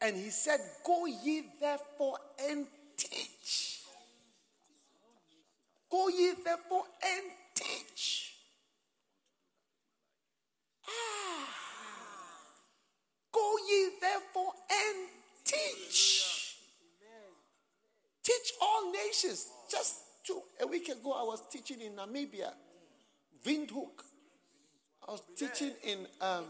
And 0.00 0.16
he 0.16 0.30
said, 0.30 0.60
Go 0.84 1.06
ye 1.06 1.44
therefore 1.60 2.18
and 2.48 2.66
teach. 2.96 3.80
Go 5.90 6.08
ye 6.08 6.34
therefore 6.44 6.84
and 7.02 7.24
teach. 7.54 8.34
Ah. 10.86 11.67
Go 13.32 13.56
ye 13.68 13.90
therefore 14.00 14.52
and 14.70 15.08
teach. 15.44 16.56
Teach 18.22 18.52
all 18.60 18.92
nations. 18.92 19.48
Just 19.70 19.94
two, 20.26 20.40
a 20.60 20.66
week 20.66 20.88
ago, 20.88 21.12
I 21.12 21.22
was 21.22 21.42
teaching 21.50 21.80
in 21.80 21.92
Namibia, 21.92 22.52
Windhoek. 23.44 24.02
I 25.06 25.12
was 25.12 25.22
teaching 25.36 25.72
in 25.84 26.06
um, 26.20 26.44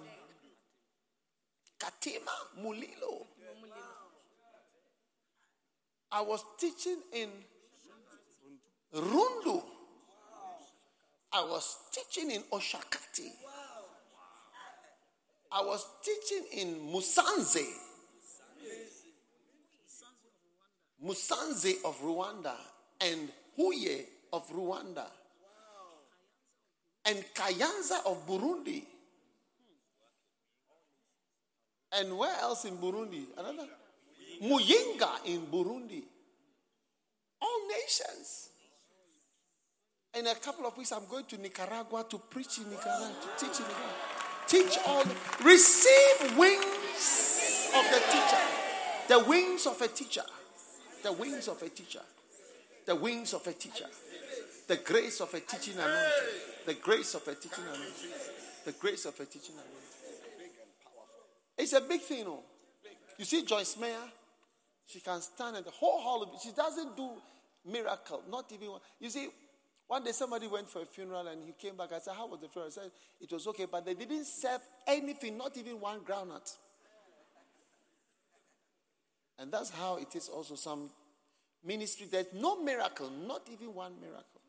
Katima, 1.78 2.34
Mulilo. 2.60 3.26
I 6.10 6.22
was 6.22 6.42
teaching 6.58 6.96
in 7.12 7.28
Rundu. 8.94 9.62
I 11.32 11.42
was 11.42 11.76
teaching 11.92 12.30
in 12.30 12.42
Oshakati. 12.50 13.30
I 15.50 15.62
was 15.62 15.86
teaching 16.02 16.44
in 16.52 16.92
Musanze. 16.92 17.64
Musanze 21.04 21.76
of 21.84 21.98
Rwanda 22.00 22.54
and 23.00 23.28
Huye 23.58 24.04
of 24.32 24.48
Rwanda 24.50 25.06
and 27.06 27.24
Kayanza 27.34 28.04
of 28.04 28.26
Burundi. 28.26 28.82
And 31.92 32.18
where 32.18 32.36
else 32.40 32.66
in 32.66 32.76
Burundi? 32.76 33.24
Another? 33.38 33.68
Muyinga 34.42 35.24
in 35.24 35.46
Burundi. 35.46 36.02
All 37.40 37.60
nations. 37.68 38.50
In 40.14 40.26
a 40.26 40.34
couple 40.34 40.66
of 40.66 40.76
weeks, 40.76 40.92
I'm 40.92 41.06
going 41.08 41.24
to 41.26 41.38
Nicaragua 41.38 42.04
to 42.10 42.18
preach 42.18 42.58
in 42.58 42.68
Nicaragua, 42.70 43.12
to 43.22 43.46
teach 43.46 43.60
in 43.60 43.66
Nicaragua. 43.66 44.27
Teach 44.48 44.78
all. 44.86 45.04
Receive 45.44 46.36
wings 46.38 47.70
of 47.76 47.84
the 47.90 48.00
teacher. 48.10 48.42
The 49.08 49.24
wings 49.24 49.66
of 49.66 49.80
a 49.80 49.88
teacher. 49.88 50.22
The 51.02 51.12
wings 51.12 51.48
of 51.48 51.62
a 51.62 51.68
teacher. 51.68 52.00
The 52.86 52.96
wings 52.96 53.34
of 53.34 53.46
a 53.46 53.52
teacher. 53.52 53.86
The 54.66 54.76
grace 54.76 55.20
of 55.20 55.32
a 55.34 55.40
teaching 55.40 55.74
anointing. 55.74 56.02
The 56.66 56.74
grace 56.74 57.14
of 57.14 57.28
a 57.28 57.34
teaching 57.34 57.64
anointing. 57.64 58.10
The 58.64 58.72
grace 58.72 59.04
of 59.04 59.20
a 59.20 59.24
teaching 59.24 59.54
anointing. 59.54 59.78
It's 61.58 61.72
a 61.72 61.80
big 61.80 62.00
thing, 62.00 62.24
no? 62.24 62.40
You 63.18 63.24
see 63.24 63.44
Joyce 63.44 63.76
Meyer? 63.78 63.96
She 64.86 65.00
can 65.00 65.20
stand 65.20 65.56
in 65.56 65.64
the 65.64 65.70
whole 65.70 66.00
hall. 66.00 66.22
Of, 66.22 66.40
she 66.42 66.52
doesn't 66.52 66.96
do 66.96 67.10
miracle, 67.66 68.22
not 68.30 68.50
even 68.52 68.70
one. 68.70 68.80
You 69.00 69.10
see, 69.10 69.28
one 69.88 70.04
day 70.04 70.12
somebody 70.12 70.46
went 70.46 70.68
for 70.68 70.82
a 70.82 70.86
funeral 70.86 71.26
and 71.26 71.42
he 71.42 71.52
came 71.52 71.74
back. 71.74 71.92
I 71.92 71.98
said, 71.98 72.14
How 72.14 72.26
was 72.26 72.40
the 72.40 72.48
funeral? 72.48 72.70
He 72.70 72.74
said, 72.74 72.90
It 73.22 73.32
was 73.32 73.46
okay, 73.48 73.66
but 73.70 73.86
they 73.86 73.94
didn't 73.94 74.26
serve 74.26 74.60
anything, 74.86 75.38
not 75.38 75.56
even 75.56 75.80
one 75.80 76.00
groundnut. 76.00 76.54
And 79.38 79.50
that's 79.50 79.70
how 79.70 79.96
it 79.96 80.14
is 80.14 80.28
also 80.28 80.56
some 80.56 80.90
ministry. 81.64 82.06
There's 82.10 82.26
no 82.34 82.62
miracle, 82.62 83.10
not 83.26 83.42
even 83.50 83.74
one 83.74 83.92
miracle. 83.98 84.40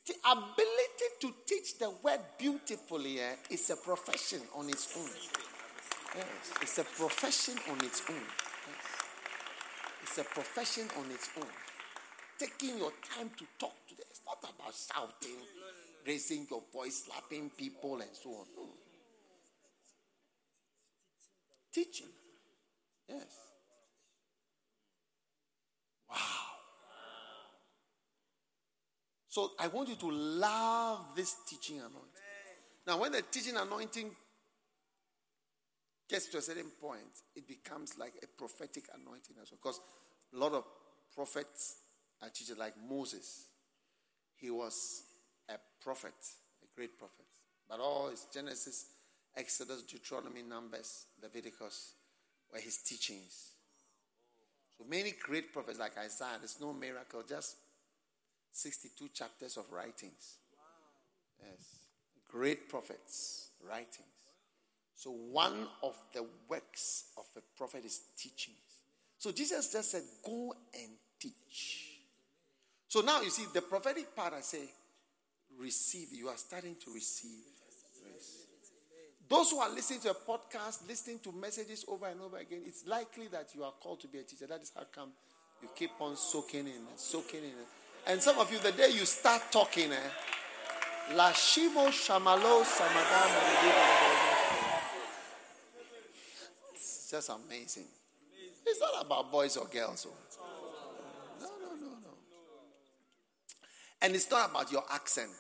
The 0.06 0.16
ability 0.30 1.08
to 1.22 1.34
teach 1.46 1.78
the 1.78 1.92
word 2.04 2.20
beautifully 2.38 3.22
eh, 3.22 3.36
is 3.52 3.70
a 3.70 3.78
profession 3.78 4.42
on 4.56 4.68
its 4.68 4.98
own. 4.98 5.57
Yes, 6.16 6.54
it's 6.62 6.78
a 6.80 6.84
profession 6.84 7.56
on 7.70 7.78
its 7.86 8.02
own. 8.10 8.16
Yes. 8.16 8.86
It's 10.04 10.18
a 10.18 10.24
profession 10.24 10.88
on 10.98 11.12
its 11.12 11.30
own. 11.38 11.46
Taking 12.40 12.78
your 12.78 12.92
time 13.16 13.30
to 13.38 13.46
talk 13.60 13.76
to 13.88 13.96
them. 13.96 14.06
It's 14.10 14.22
not 14.26 14.38
about 14.42 14.74
shouting, 14.74 15.38
raising 16.06 16.48
your 16.50 16.62
voice, 16.74 17.06
slapping 17.06 17.50
people, 17.58 17.96
and 17.96 18.10
so 18.14 18.30
on. 18.30 18.46
No. 18.56 18.64
Teaching. 21.74 22.08
Yes. 23.10 23.26
Wow. 26.10 26.16
So 29.28 29.52
I 29.60 29.68
want 29.68 29.90
you 29.90 29.96
to 29.96 30.12
love 30.12 31.16
this 31.16 31.36
teaching 31.48 31.78
anointing. 31.78 32.02
Now, 32.88 33.00
when 33.00 33.12
the 33.12 33.22
teaching 33.22 33.56
anointing 33.58 34.10
gets 36.10 36.28
to 36.28 36.38
a 36.38 36.42
certain 36.42 36.72
point, 36.82 37.24
it 37.36 37.48
becomes 37.48 37.98
like 37.98 38.14
a 38.24 38.28
prophetic 38.28 38.86
anointing 38.94 39.36
as 39.42 39.52
well. 39.52 39.60
Because 39.62 39.80
a 40.34 40.38
lot 40.38 40.54
of 40.54 40.64
prophets 41.14 41.78
are 42.22 42.30
teachers, 42.30 42.58
like 42.58 42.74
Moses. 42.90 43.46
He 44.36 44.50
was 44.50 45.04
a 45.50 45.56
prophet, 45.82 46.14
a 46.64 46.76
great 46.76 46.98
prophet. 46.98 47.26
But 47.70 47.80
all 47.80 48.10
his 48.10 48.28
Genesis, 48.34 48.86
Exodus, 49.36 49.84
Deuteronomy, 49.84 50.42
Numbers, 50.44 51.06
Leviticus 51.22 51.94
were 52.52 52.60
his 52.60 52.78
teachings. 52.78 53.52
So 54.78 54.86
many 54.88 55.14
great 55.20 55.52
prophets 55.52 55.80
like 55.80 55.98
Isaiah, 55.98 56.38
there's 56.40 56.58
no 56.62 56.74
miracle, 56.74 57.24
just 57.28 57.56
62 58.52 59.10
chapters 59.14 59.58
of 59.58 59.72
writings. 59.72 60.38
Yes. 61.40 61.80
Great 62.30 62.70
prophets, 62.70 63.52
writings. 63.68 64.17
So 64.98 65.12
one 65.12 65.68
of 65.84 65.96
the 66.12 66.26
works 66.50 67.06
of 67.18 67.26
a 67.38 67.42
prophet 67.56 67.86
is 67.86 68.02
teachings. 68.18 68.58
So 69.20 69.32
Jesus 69.32 69.72
just 69.72 69.92
said, 69.92 70.02
Go 70.26 70.56
and 70.74 70.90
teach. 71.20 72.00
So 72.88 73.02
now 73.02 73.22
you 73.22 73.30
see 73.30 73.46
the 73.54 73.62
prophetic 73.62 74.16
part, 74.16 74.34
I 74.34 74.42
say, 74.42 74.64
receive. 75.60 76.08
You 76.14 76.30
are 76.30 76.38
starting 76.38 76.76
to 76.84 76.94
receive. 76.94 77.44
Those 79.30 79.52
who 79.52 79.60
are 79.60 79.70
listening 79.70 80.00
to 80.02 80.12
a 80.12 80.16
podcast, 80.16 80.88
listening 80.88 81.20
to 81.20 81.32
messages 81.32 81.86
over 81.88 82.08
and 82.08 82.20
over 82.22 82.38
again, 82.38 82.62
it's 82.66 82.88
likely 82.88 83.28
that 83.28 83.50
you 83.54 83.64
are 83.66 83.74
called 83.74 84.00
to 84.00 84.08
be 84.08 84.20
a 84.20 84.24
teacher. 84.24 84.48
That 84.48 84.62
is 84.62 84.72
how 84.76 84.86
come 84.92 85.10
you 85.62 85.68
keep 85.76 85.92
on 86.00 86.16
soaking 86.16 86.62
in 86.62 86.88
and 86.90 86.98
soaking 86.98 87.44
in. 87.44 87.52
And 88.08 88.22
some 88.22 88.40
of 88.40 88.52
you, 88.52 88.58
the 88.60 88.72
day 88.72 88.90
you 88.90 89.06
start 89.06 89.44
talking, 89.52 89.92
eh, 89.92 91.14
Lashimo 91.14 91.90
Shamalo 91.90 92.64
Samadam 92.64 94.67
It's 97.08 97.26
just 97.26 97.30
amazing. 97.30 97.86
It's 98.66 98.82
not 98.82 99.06
about 99.06 99.32
boys 99.32 99.56
or 99.56 99.66
girls. 99.68 100.06
oh. 100.10 100.14
No, 101.40 101.46
no, 101.46 101.74
no, 101.74 101.88
no. 102.04 102.10
And 104.02 104.14
it's 104.14 104.30
not 104.30 104.50
about 104.50 104.74
your 104.74 104.84
accent. 104.92 105.32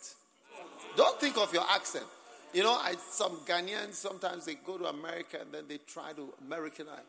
Don't 0.95 1.19
think 1.19 1.38
of 1.38 1.53
your 1.53 1.65
accent. 1.69 2.05
You 2.53 2.63
know, 2.63 2.71
I, 2.71 2.95
some 3.12 3.41
Ghanaians 3.45 3.95
sometimes 3.95 4.45
they 4.45 4.53
go 4.53 4.77
to 4.77 4.86
America 4.86 5.39
and 5.41 5.51
then 5.51 5.65
they 5.67 5.79
try 5.79 6.13
to 6.13 6.33
Americanize. 6.45 7.01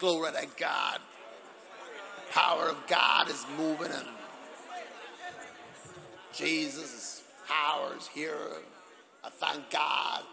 Glory 0.00 0.32
to 0.32 0.48
God. 0.58 0.98
Power 2.32 2.70
of 2.70 2.86
God 2.88 3.30
is 3.30 3.46
moving 3.56 3.92
and 3.92 4.08
Jesus' 6.32 7.22
power 7.46 7.96
is 7.96 8.08
here. 8.08 8.34
I 9.22 9.30
thank 9.30 9.70
God. 9.70 10.24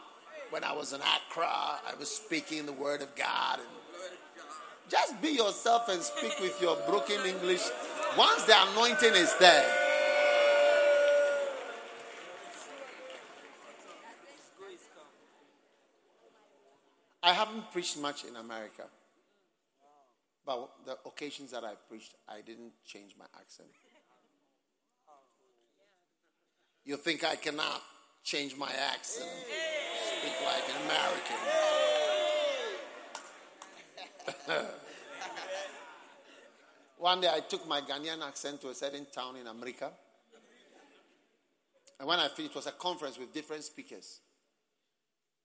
When 0.51 0.65
I 0.65 0.73
was 0.73 0.91
in 0.91 0.99
Accra, 0.99 1.45
I 1.45 1.93
was 1.97 2.09
speaking 2.09 2.65
the 2.65 2.73
word 2.73 3.01
of 3.01 3.15
God. 3.15 3.59
And 3.59 3.67
just 4.89 5.21
be 5.21 5.29
yourself 5.29 5.87
and 5.87 6.01
speak 6.01 6.37
with 6.41 6.61
your 6.61 6.75
broken 6.87 7.25
English. 7.25 7.61
Once 8.17 8.43
the 8.43 8.53
anointing 8.71 9.13
is 9.13 9.33
there, 9.39 9.65
I 17.23 17.31
haven't 17.31 17.71
preached 17.71 17.97
much 17.97 18.25
in 18.25 18.35
America. 18.35 18.83
But 20.45 20.69
the 20.85 20.97
occasions 21.05 21.51
that 21.51 21.63
I 21.63 21.75
preached, 21.87 22.15
I 22.27 22.41
didn't 22.41 22.73
change 22.85 23.15
my 23.17 23.25
accent. 23.39 23.69
You 26.83 26.97
think 26.97 27.23
I 27.23 27.37
cannot 27.37 27.81
change 28.23 28.57
my 28.57 28.69
accent 28.91 29.29
speak 30.21 30.37
like 30.45 30.63
an 30.69 30.75
American? 30.85 31.37
One 36.97 37.21
day 37.21 37.29
I 37.33 37.39
took 37.39 37.67
my 37.67 37.81
Ghanaian 37.81 38.21
accent 38.21 38.61
to 38.61 38.69
a 38.69 38.75
certain 38.75 39.07
town 39.11 39.37
in 39.37 39.47
America. 39.47 39.91
And 41.99 42.07
when 42.07 42.19
I 42.19 42.27
finished, 42.27 42.53
it 42.53 42.55
was 42.55 42.67
a 42.67 42.71
conference 42.71 43.17
with 43.17 43.33
different 43.33 43.63
speakers. 43.63 44.19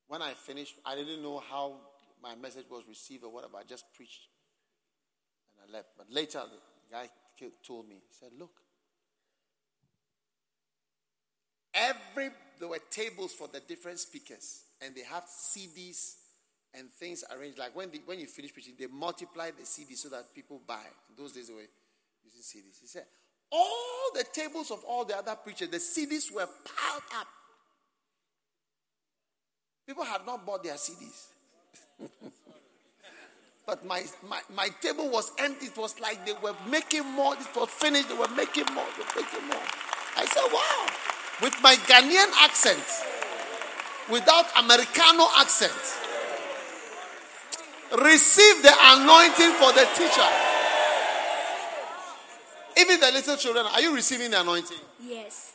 When 0.09 0.21
I 0.21 0.35
finished, 0.35 0.75
I 0.85 0.95
didn't 0.95 1.23
know 1.23 1.43
how 1.51 1.81
my 2.23 2.35
message 2.35 2.67
was 2.71 2.85
received 2.87 3.25
or 3.25 3.33
whatever. 3.33 3.57
I 3.57 3.63
just 3.63 3.87
preached 3.95 4.29
and 5.55 5.69
I 5.69 5.73
left. 5.77 5.89
But 5.97 6.11
later, 6.11 6.43
the 6.51 6.95
guy 6.95 7.09
told 7.67 7.89
me, 7.89 7.95
he 7.95 8.13
said, 8.13 8.33
Look, 8.39 8.53
every 11.77 12.31
there 12.59 12.69
were 12.69 12.81
tables 12.91 13.33
for 13.33 13.49
the 13.49 13.61
different 13.61 13.99
speakers, 13.99 14.63
and 14.81 14.95
they 14.95 15.03
have 15.03 15.25
CDs 15.25 16.15
and 16.75 16.91
things 16.91 17.25
arranged. 17.37 17.59
Like 17.59 17.77
when, 17.77 17.91
the, 17.91 18.01
when 18.07 18.19
you 18.19 18.27
finish 18.27 18.53
preaching, 18.53 18.75
they 18.79 18.87
multiply 18.87 19.51
the 19.51 19.63
CDs 19.63 19.99
so 19.99 20.09
that 20.11 20.35
people 20.35 20.61
buy. 20.67 20.83
In 21.09 21.23
those 21.23 21.33
days, 21.33 21.49
they 21.49 21.55
were 21.55 21.69
using 22.25 22.41
CDs. 22.43 22.81
He 22.81 22.87
said, 22.87 23.05
All 23.51 24.11
the 24.15 24.25
tables 24.33 24.71
of 24.71 24.83
all 24.85 25.05
the 25.05 25.17
other 25.17 25.35
preachers, 25.37 25.69
the 25.69 25.79
CDs 25.79 26.33
were 26.33 26.47
piled 26.47 27.03
up. 27.19 27.27
People 29.87 30.05
had 30.05 30.27
not 30.27 30.45
bought 30.45 30.65
their 30.65 30.75
CDs. 30.75 31.27
but 33.67 33.87
my, 33.87 34.03
my, 34.29 34.41
my 34.55 34.69
table 34.81 35.09
was 35.11 35.31
empty. 35.39 35.67
It 35.67 35.77
was 35.77 35.99
like 36.01 36.27
they 36.27 36.33
were 36.43 36.57
making 36.69 37.05
more. 37.05 37.35
It 37.35 37.47
was 37.55 37.69
finished. 37.69 38.09
They 38.09 38.17
were 38.17 38.29
making 38.29 38.65
more. 38.75 38.85
They 38.97 39.03
were 39.03 39.23
making 39.23 39.49
more. 39.49 39.63
I 40.17 40.25
said, 40.25 40.53
wow. 40.53 41.07
With 41.43 41.55
my 41.63 41.77
Ghanaian 41.77 42.33
accent, 42.41 42.83
without 44.11 44.47
Americano 44.59 45.27
accent, 45.39 45.73
receive 48.03 48.63
the 48.63 48.73
anointing 48.73 49.53
for 49.53 49.73
the 49.73 49.87
teacher. 49.95 50.29
Even 52.79 53.01
the 53.01 53.11
little 53.13 53.37
children, 53.37 53.67
are 53.67 53.81
you 53.81 53.95
receiving 53.95 54.31
the 54.31 54.41
anointing? 54.41 54.79
Yes. 55.03 55.53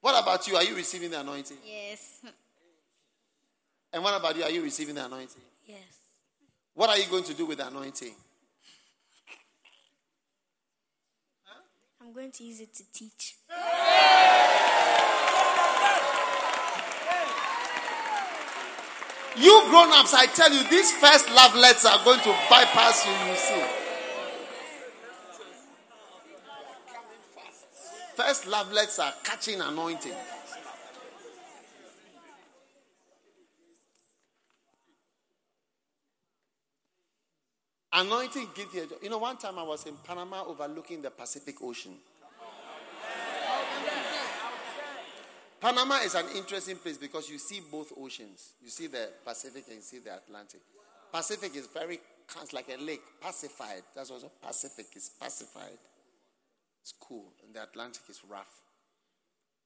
What 0.00 0.22
about 0.22 0.46
you? 0.48 0.56
Are 0.56 0.64
you 0.64 0.74
receiving 0.74 1.10
the 1.10 1.20
anointing? 1.20 1.58
Yes. 1.64 2.20
And 3.92 4.02
what 4.02 4.16
about 4.18 4.36
you? 4.36 4.44
Are 4.44 4.50
you 4.50 4.62
receiving 4.62 4.94
the 4.94 5.04
anointing? 5.04 5.42
Yes. 5.66 5.78
What 6.74 6.88
are 6.88 6.98
you 6.98 7.06
going 7.10 7.24
to 7.24 7.34
do 7.34 7.44
with 7.46 7.58
the 7.58 7.66
anointing? 7.66 8.14
I'm 12.10 12.16
going 12.16 12.32
to 12.32 12.42
use 12.42 12.58
it 12.58 12.74
to 12.74 12.82
teach. 12.92 13.36
You 19.36 19.62
grown 19.70 19.92
ups, 19.92 20.12
I 20.12 20.26
tell 20.34 20.52
you, 20.52 20.68
these 20.68 20.90
first 20.90 21.30
love 21.32 21.54
letters 21.54 21.84
are 21.84 22.04
going 22.04 22.18
to 22.18 22.36
bypass 22.50 23.06
you, 23.06 23.12
you 23.30 23.36
see. 23.36 23.62
First 28.16 28.48
love 28.48 28.72
letters 28.72 28.98
are 28.98 29.12
catching 29.22 29.60
anointing. 29.60 30.16
Anointing 37.92 38.48
gives 38.54 38.72
you. 38.74 38.88
You 39.02 39.10
know, 39.10 39.18
one 39.18 39.36
time 39.36 39.58
I 39.58 39.64
was 39.64 39.84
in 39.86 39.94
Panama 40.04 40.44
overlooking 40.44 41.02
the 41.02 41.10
Pacific 41.10 41.56
Ocean. 41.62 41.94
Panama 45.60 45.96
is 45.96 46.14
an 46.14 46.24
interesting 46.36 46.76
place 46.76 46.96
because 46.96 47.28
you 47.28 47.38
see 47.38 47.60
both 47.70 47.92
oceans. 48.00 48.54
You 48.62 48.70
see 48.70 48.86
the 48.86 49.10
Pacific 49.24 49.64
and 49.66 49.76
you 49.76 49.82
see 49.82 49.98
the 49.98 50.16
Atlantic. 50.16 50.60
Pacific 51.12 51.54
is 51.54 51.66
very, 51.66 52.00
it's 52.40 52.52
like 52.52 52.68
a 52.68 52.80
lake, 52.80 53.02
pacified. 53.20 53.82
That's 53.94 54.10
also 54.10 54.30
Pacific 54.40 54.86
is 54.96 55.10
pacified. 55.20 55.78
It's 56.80 56.94
cool. 56.98 57.32
And 57.44 57.54
the 57.54 57.64
Atlantic 57.64 58.02
is 58.08 58.22
rough. 58.26 58.62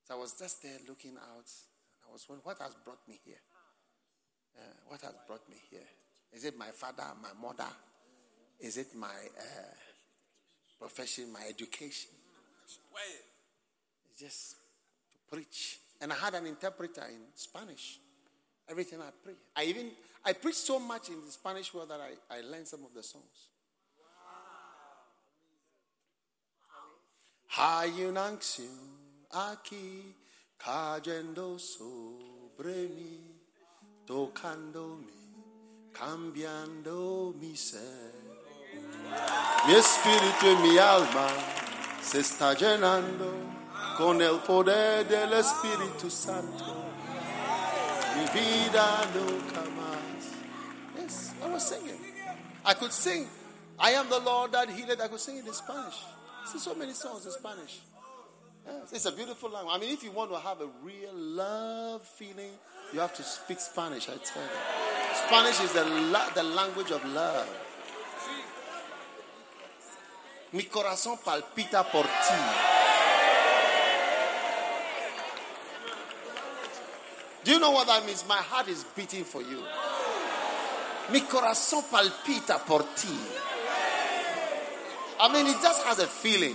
So 0.08 0.16
I 0.16 0.18
was 0.18 0.32
just 0.32 0.62
there 0.62 0.78
looking 0.88 1.16
out. 1.16 1.50
I 2.08 2.12
was 2.12 2.26
wondering, 2.28 2.44
what 2.44 2.58
has 2.58 2.74
brought 2.84 3.06
me 3.08 3.20
here? 3.24 3.40
Uh, 4.58 4.62
what 4.88 5.00
has 5.02 5.14
brought 5.28 5.48
me 5.48 5.56
here? 5.70 5.86
Is 6.32 6.44
it 6.44 6.58
my 6.58 6.70
father, 6.70 7.04
my 7.22 7.30
mother? 7.40 7.70
Is 8.60 8.76
it 8.76 8.94
my 8.94 9.06
uh, 9.06 9.74
profession, 10.78 11.32
my 11.32 11.42
education? 11.48 12.10
It's 12.64 14.20
just 14.20 14.56
to 15.12 15.36
preach. 15.36 15.78
And 16.00 16.12
I 16.12 16.16
had 16.16 16.34
an 16.34 16.46
interpreter 16.46 17.04
in 17.08 17.20
Spanish. 17.34 17.98
Everything 18.68 19.00
I 19.00 19.10
preach. 19.22 19.36
I 19.56 19.64
even 19.64 19.90
I 20.24 20.32
preached 20.32 20.58
so 20.58 20.78
much 20.78 21.08
in 21.08 21.20
the 21.24 21.30
Spanish 21.30 21.72
world 21.74 21.90
that 21.90 22.00
I, 22.00 22.38
I 22.38 22.40
learned 22.40 22.66
some 22.66 22.84
of 22.84 22.94
the 22.94 23.02
songs. 23.02 23.50
Hay 27.56 28.02
una 28.02 28.30
unción 28.30 28.68
aquí 29.30 30.14
cayendo 30.58 31.58
sobre 31.58 32.88
mí, 32.88 33.20
tocándome, 34.06 35.12
cambiando 35.92 37.32
mi 37.38 37.54
ser. 37.54 38.33
Mi 39.66 39.74
espíritu 39.74 40.46
y 40.46 40.56
mi 40.56 40.78
alma 40.78 41.26
se 42.02 42.20
está 42.20 42.54
llenando 42.54 43.32
con 43.96 44.20
el 44.20 44.38
poder 44.40 45.06
del 45.08 45.32
Espíritu 45.32 46.10
Santo. 46.10 46.74
Mi 48.16 48.24
vida 48.40 49.00
nunca 49.14 49.60
más. 49.70 51.00
Yes, 51.00 51.32
I 51.40 51.46
oh, 51.46 51.52
was 51.52 51.66
singing. 51.66 51.98
I 52.64 52.74
could 52.74 52.92
sing. 52.92 53.26
I 53.78 53.92
am 53.92 54.08
the 54.08 54.20
Lord 54.20 54.52
that 54.52 54.68
healed. 54.68 55.00
I 55.00 55.08
could 55.08 55.20
sing 55.20 55.38
it 55.38 55.46
in 55.46 55.52
Spanish. 55.52 55.96
See 56.46 56.58
so 56.58 56.74
many 56.74 56.92
songs 56.92 57.24
in 57.26 57.32
Spanish. 57.32 57.80
Yes, 58.66 58.92
it's 58.92 59.06
a 59.06 59.12
beautiful 59.12 59.50
language. 59.50 59.74
I 59.76 59.78
mean, 59.80 59.92
if 59.92 60.02
you 60.04 60.10
want 60.10 60.30
to 60.30 60.38
have 60.38 60.60
a 60.60 60.68
real 60.82 61.12
love 61.14 62.02
feeling, 62.02 62.52
you 62.92 63.00
have 63.00 63.14
to 63.14 63.22
speak 63.22 63.60
Spanish, 63.60 64.08
I 64.08 64.16
tell 64.16 64.42
you. 64.42 64.48
Spanish 65.26 65.60
is 65.60 65.72
the, 65.72 65.84
la- 65.84 66.30
the 66.30 66.42
language 66.42 66.90
of 66.90 67.04
love. 67.12 67.48
Mi 70.54 70.62
corazón 70.66 71.18
palpita 71.18 71.82
por 71.90 72.04
ti. 72.04 72.10
Do 77.42 77.50
you 77.50 77.58
know 77.58 77.72
what 77.72 77.88
that 77.88 78.06
means? 78.06 78.24
My 78.28 78.36
heart 78.36 78.68
is 78.68 78.84
beating 78.94 79.24
for 79.24 79.42
you. 79.42 79.58
Mi 81.10 81.22
corazón 81.22 81.82
palpita 81.90 82.64
por 82.64 82.84
ti. 82.94 83.18
I 85.18 85.32
mean, 85.32 85.48
it 85.48 85.60
just 85.60 85.82
has 85.82 85.98
a 85.98 86.06
feeling. 86.06 86.54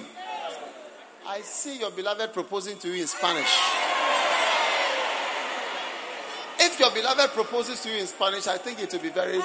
I 1.27 1.41
see 1.41 1.79
your 1.79 1.91
beloved 1.91 2.31
proposing 2.31 2.77
to 2.77 2.87
you 2.87 3.01
in 3.01 3.07
Spanish. 3.07 3.51
If 6.57 6.79
your 6.79 6.91
beloved 6.91 7.31
proposes 7.31 7.81
to 7.81 7.89
you 7.89 7.97
in 7.97 8.07
Spanish, 8.07 8.47
I 8.47 8.59
think 8.59 8.81
it 8.81 8.93
will 8.93 8.99
be 9.01 9.09
very. 9.09 9.41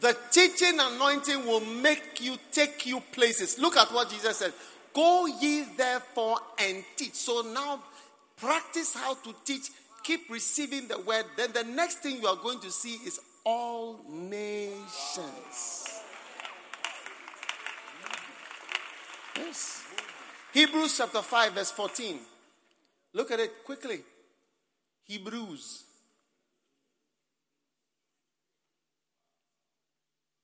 The 0.00 0.16
teaching 0.30 0.78
anointing 0.78 1.46
will 1.46 1.60
make 1.60 2.20
you 2.20 2.36
take 2.52 2.84
you 2.84 3.00
places. 3.12 3.58
Look 3.58 3.76
at 3.76 3.90
what 3.92 4.10
Jesus 4.10 4.36
said. 4.36 4.52
Go 4.92 5.26
ye 5.26 5.64
therefore 5.76 6.36
and 6.58 6.84
teach. 6.94 7.14
So 7.14 7.40
now 7.40 7.82
practice 8.36 8.94
how 8.94 9.14
to 9.14 9.34
teach. 9.44 9.70
Keep 10.02 10.28
receiving 10.28 10.88
the 10.88 10.98
word. 11.00 11.24
Then 11.36 11.52
the 11.52 11.64
next 11.64 12.00
thing 12.00 12.20
you 12.20 12.28
are 12.28 12.36
going 12.36 12.60
to 12.60 12.70
see 12.70 12.96
is 13.06 13.18
all 13.46 14.00
nations. 14.08 15.88
Yes. 19.36 19.82
Hebrews 20.52 20.98
chapter 20.98 21.22
5, 21.22 21.52
verse 21.52 21.70
14. 21.70 22.18
Look 23.14 23.30
at 23.30 23.40
it 23.40 23.64
quickly. 23.64 24.00
Hebrews. 25.06 25.84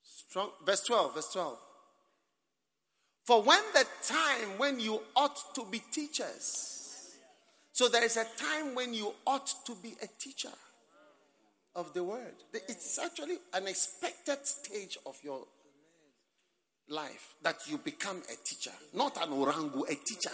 Strong, 0.03 0.51
verse 0.65 0.83
12, 0.85 1.15
verse 1.15 1.33
12. 1.33 1.59
For 3.25 3.43
when 3.43 3.61
the 3.75 3.87
time 4.07 4.59
when 4.59 4.81
you 4.81 5.01
ought 5.17 5.55
to 5.55 5.65
be 5.71 5.81
teachers, 5.93 7.17
so 7.73 7.89
there 7.89 8.05
is 8.05 8.17
a 8.17 8.25
time 8.37 8.75
when 8.75 8.93
you 8.93 9.13
ought 9.27 9.53
to 9.67 9.75
be 9.77 9.95
a 10.03 10.07
teacher 10.19 10.53
of 11.75 11.93
the 11.95 12.05
word. 12.05 12.35
It's 12.53 12.99
actually 12.99 13.39
an 13.55 13.69
expected 13.69 14.47
stage 14.47 14.99
of 15.07 15.17
your 15.23 15.41
life 16.89 17.35
that 17.43 17.57
you 17.67 17.79
become 17.79 18.19
a 18.19 18.37
teacher, 18.45 18.73
not 18.95 19.17
an 19.23 19.31
orangu, 19.31 19.89
a 19.89 19.95
teacher. 19.95 20.33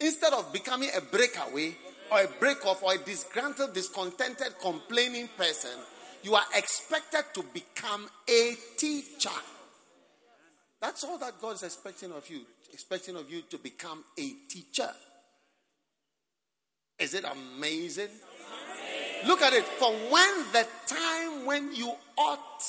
Instead 0.00 0.32
of 0.32 0.52
becoming 0.52 0.90
a 0.96 1.00
breakaway 1.00 1.74
or 2.10 2.22
a 2.22 2.28
break 2.38 2.64
off 2.66 2.82
or 2.82 2.94
a 2.94 2.98
disgruntled, 2.98 3.74
discontented, 3.74 4.54
complaining 4.60 5.28
person, 5.36 5.70
you 6.22 6.34
are 6.34 6.44
expected 6.54 7.24
to 7.34 7.44
become 7.52 8.08
a 8.28 8.54
teacher. 8.76 9.28
That's 10.80 11.04
all 11.04 11.18
that 11.18 11.40
God 11.40 11.54
is 11.54 11.62
expecting 11.62 12.12
of 12.12 12.28
you, 12.28 12.40
expecting 12.72 13.16
of 13.16 13.30
you 13.30 13.42
to 13.50 13.58
become 13.58 14.04
a 14.18 14.32
teacher. 14.48 14.90
Is 16.98 17.14
it 17.14 17.24
amazing? 17.24 18.08
Look 19.26 19.42
at 19.42 19.52
it. 19.52 19.64
For 19.64 19.90
when 19.90 20.44
the 20.52 20.66
time 20.86 21.46
when 21.46 21.74
you 21.74 21.92
ought 22.18 22.62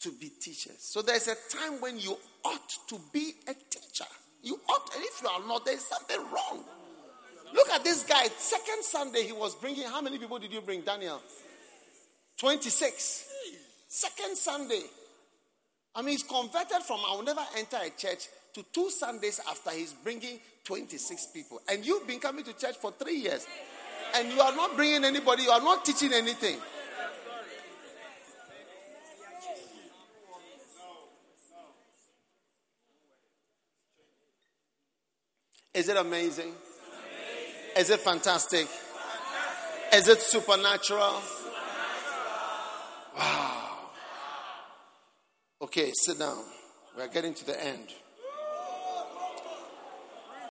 to 0.00 0.12
be 0.12 0.30
teachers. 0.40 0.78
So 0.78 1.02
there's 1.02 1.28
a 1.28 1.36
time 1.50 1.80
when 1.80 1.98
you 1.98 2.16
ought 2.44 2.70
to 2.88 2.98
be 3.12 3.34
a 3.46 3.54
teacher. 3.54 4.06
You 4.42 4.58
ought, 4.68 4.94
and 4.94 5.04
if 5.04 5.22
you 5.22 5.28
are 5.28 5.46
not, 5.46 5.66
there's 5.66 5.84
something 5.84 6.18
wrong. 6.32 6.64
Look 7.70 7.78
at 7.78 7.84
this 7.84 8.02
guy. 8.02 8.26
Second 8.36 8.82
Sunday, 8.82 9.22
he 9.22 9.32
was 9.32 9.54
bringing, 9.54 9.84
how 9.84 10.00
many 10.00 10.18
people 10.18 10.40
did 10.40 10.52
you 10.52 10.60
bring, 10.60 10.80
Daniel? 10.80 11.22
26. 12.38 13.28
Second 13.86 14.36
Sunday. 14.36 14.82
I 15.94 16.02
mean, 16.02 16.10
he's 16.10 16.24
converted 16.24 16.82
from 16.84 16.98
I 17.08 17.14
will 17.14 17.22
never 17.22 17.42
enter 17.56 17.76
a 17.76 17.90
church 17.90 18.26
to 18.54 18.64
two 18.72 18.90
Sundays 18.90 19.40
after 19.48 19.70
he's 19.70 19.92
bringing 19.92 20.40
26 20.64 21.26
people. 21.26 21.60
And 21.70 21.86
you've 21.86 22.08
been 22.08 22.18
coming 22.18 22.44
to 22.44 22.52
church 22.54 22.74
for 22.74 22.90
three 22.90 23.18
years. 23.18 23.46
And 24.16 24.32
you 24.32 24.40
are 24.40 24.56
not 24.56 24.74
bringing 24.74 25.04
anybody, 25.04 25.44
you 25.44 25.50
are 25.50 25.60
not 25.60 25.84
teaching 25.84 26.12
anything. 26.12 26.56
Is 35.72 35.88
it 35.88 35.96
amazing? 35.96 36.52
Is 37.76 37.90
it 37.90 38.00
fantastic? 38.00 38.66
Is 39.92 40.08
it 40.08 40.20
supernatural? 40.20 41.20
Wow. 43.16 43.78
Okay, 45.62 45.92
sit 45.94 46.18
down. 46.18 46.44
We're 46.96 47.08
getting 47.08 47.34
to 47.34 47.46
the 47.46 47.64
end. 47.64 47.88